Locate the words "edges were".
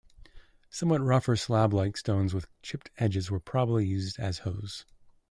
2.97-3.39